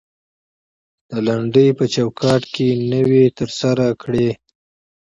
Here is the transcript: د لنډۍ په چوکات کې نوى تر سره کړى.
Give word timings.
د 1.09 1.11
لنډۍ 1.27 1.69
په 1.77 1.85
چوکات 1.93 2.43
کې 2.53 2.67
نوى 2.91 3.25
تر 3.37 3.49
سره 3.59 3.85
کړى. 4.01 4.29